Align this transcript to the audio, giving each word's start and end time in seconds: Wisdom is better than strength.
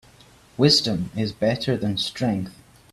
Wisdom 0.57 1.11
is 1.15 1.31
better 1.31 1.77
than 1.77 1.95
strength. 1.95 2.55